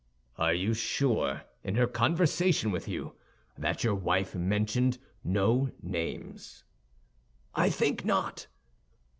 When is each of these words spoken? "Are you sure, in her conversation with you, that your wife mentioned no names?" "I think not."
"Are 0.39 0.55
you 0.55 0.73
sure, 0.73 1.43
in 1.63 1.75
her 1.75 1.85
conversation 1.85 2.71
with 2.71 2.87
you, 2.87 3.13
that 3.55 3.83
your 3.83 3.93
wife 3.93 4.33
mentioned 4.33 4.97
no 5.23 5.69
names?" 5.79 6.63
"I 7.53 7.69
think 7.69 8.03
not." 8.03 8.47